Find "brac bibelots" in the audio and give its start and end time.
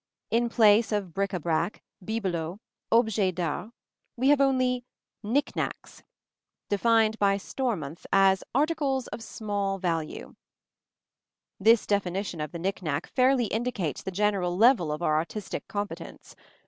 1.39-2.57